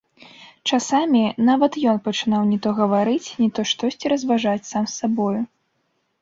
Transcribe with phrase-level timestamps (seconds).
[0.77, 1.19] Часамі
[1.49, 5.39] нават ён пачынаў ні то гаварыць, ні то штосьці разважаць сам з сабою.